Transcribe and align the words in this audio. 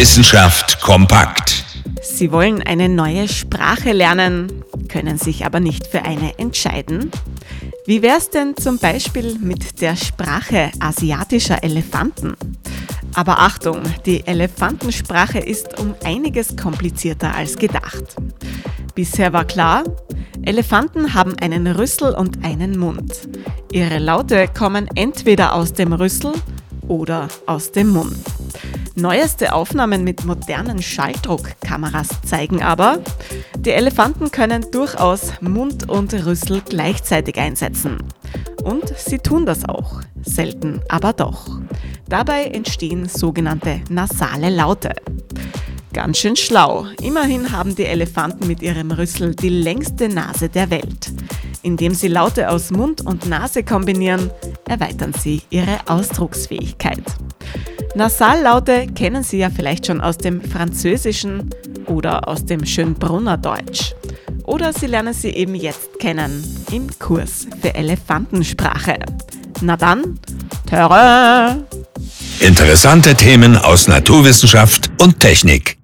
Wissenschaft 0.00 0.80
kompakt. 0.80 1.62
Sie 2.00 2.32
wollen 2.32 2.62
eine 2.62 2.88
neue 2.88 3.28
Sprache 3.28 3.92
lernen, 3.92 4.64
können 4.88 5.18
sich 5.18 5.44
aber 5.44 5.60
nicht 5.60 5.86
für 5.86 6.06
eine 6.06 6.38
entscheiden? 6.38 7.10
Wie 7.84 8.00
wäre 8.00 8.16
es 8.16 8.30
denn 8.30 8.56
zum 8.56 8.78
Beispiel 8.78 9.36
mit 9.38 9.82
der 9.82 9.96
Sprache 9.96 10.70
asiatischer 10.80 11.62
Elefanten? 11.62 12.34
Aber 13.12 13.40
Achtung, 13.40 13.82
die 14.06 14.26
Elefantensprache 14.26 15.38
ist 15.38 15.78
um 15.78 15.94
einiges 16.02 16.56
komplizierter 16.56 17.34
als 17.34 17.58
gedacht. 17.58 18.16
Bisher 18.94 19.34
war 19.34 19.44
klar, 19.44 19.84
Elefanten 20.40 21.12
haben 21.12 21.34
einen 21.42 21.66
Rüssel 21.66 22.14
und 22.14 22.42
einen 22.42 22.78
Mund. 22.78 23.28
Ihre 23.70 23.98
Laute 23.98 24.48
kommen 24.48 24.88
entweder 24.94 25.52
aus 25.52 25.74
dem 25.74 25.92
Rüssel 25.92 26.32
oder 26.88 27.28
aus 27.44 27.70
dem 27.70 27.90
Mund. 27.90 28.16
Neueste 29.00 29.54
Aufnahmen 29.54 30.04
mit 30.04 30.26
modernen 30.26 30.82
Schalldruckkameras 30.82 32.08
zeigen 32.22 32.62
aber, 32.62 32.98
die 33.58 33.70
Elefanten 33.70 34.30
können 34.30 34.66
durchaus 34.72 35.40
Mund 35.40 35.88
und 35.88 36.12
Rüssel 36.12 36.60
gleichzeitig 36.68 37.38
einsetzen. 37.38 37.96
Und 38.62 38.92
sie 38.98 39.16
tun 39.16 39.46
das 39.46 39.66
auch, 39.66 40.02
selten 40.22 40.82
aber 40.90 41.14
doch. 41.14 41.48
Dabei 42.10 42.44
entstehen 42.44 43.08
sogenannte 43.08 43.80
nasale 43.88 44.50
Laute. 44.50 44.94
Ganz 45.94 46.18
schön 46.18 46.36
schlau. 46.36 46.84
Immerhin 47.00 47.52
haben 47.52 47.74
die 47.74 47.86
Elefanten 47.86 48.46
mit 48.46 48.60
ihrem 48.60 48.90
Rüssel 48.90 49.34
die 49.34 49.48
längste 49.48 50.10
Nase 50.10 50.50
der 50.50 50.68
Welt. 50.68 51.10
Indem 51.62 51.94
sie 51.94 52.08
Laute 52.08 52.50
aus 52.50 52.70
Mund 52.70 53.00
und 53.00 53.26
Nase 53.26 53.62
kombinieren, 53.62 54.30
erweitern 54.68 55.14
sie 55.14 55.40
ihre 55.48 55.78
Ausdrucksfähigkeit. 55.86 57.02
Nasallaute 57.94 58.86
kennen 58.94 59.22
Sie 59.22 59.38
ja 59.38 59.50
vielleicht 59.50 59.86
schon 59.86 60.00
aus 60.00 60.16
dem 60.16 60.40
Französischen 60.40 61.50
oder 61.86 62.28
aus 62.28 62.44
dem 62.44 62.64
Schönbrunner 62.64 63.36
Deutsch. 63.36 63.94
Oder 64.44 64.72
Sie 64.72 64.86
lernen 64.86 65.12
sie 65.12 65.30
eben 65.30 65.54
jetzt 65.54 65.98
kennen 65.98 66.44
im 66.70 66.88
Kurs 66.98 67.46
für 67.60 67.74
Elefantensprache. 67.74 68.98
Na 69.60 69.76
dann, 69.76 70.18
Terrain! 70.66 71.64
Interessante 72.40 73.14
Themen 73.14 73.56
aus 73.56 73.88
Naturwissenschaft 73.88 74.90
und 75.00 75.18
Technik. 75.20 75.79